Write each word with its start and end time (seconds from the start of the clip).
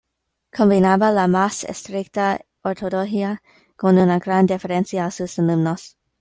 Combinaba 0.57 1.09
la 1.11 1.27
más 1.27 1.63
estricta 1.63 2.43
ortodoxia 2.63 3.43
con 3.75 3.99
una 3.99 4.17
gran 4.17 4.47
deferencia 4.47 5.05
a 5.05 5.11
sus 5.11 5.37
alumnos. 5.37 5.95